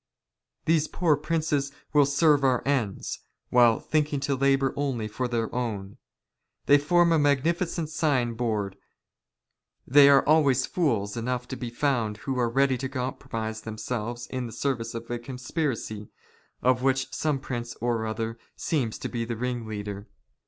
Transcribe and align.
These 0.65 0.87
poor 0.87 1.15
princes 1.15 1.71
will 1.93 2.07
serve 2.07 2.43
our 2.43 2.63
ends, 2.65 3.19
while" 3.51 3.79
thinking 3.79 4.19
to 4.21 4.35
labour 4.35 4.73
only 4.75 5.07
for 5.07 5.27
their 5.27 5.53
own. 5.53 5.97
They 6.65 6.79
form 6.79 7.11
a 7.11 7.19
magnificent" 7.19 7.87
sign 7.91 8.33
board, 8.33 8.77
and 9.85 9.95
there 9.97 10.17
are 10.17 10.27
always 10.27 10.65
fools 10.65 11.15
enough 11.15 11.47
to 11.49 11.55
be 11.55 11.69
found, 11.69 12.17
who' 12.25 12.33
^are 12.37 12.49
ready 12.51 12.79
to 12.79 12.89
compromise 12.89 13.61
themselves 13.61 14.25
in 14.25 14.47
the 14.47 14.53
service 14.53 14.95
of 14.95 15.07
a" 15.11 15.19
conspiracy, 15.19 16.09
of 16.63 16.81
which 16.81 17.13
some 17.13 17.37
prince 17.37 17.75
or 17.79 18.07
other 18.07 18.39
seems 18.55 18.97
to 18.97 19.07
be 19.07 19.23
the" 19.23 19.37
ringleader. 19.37 20.07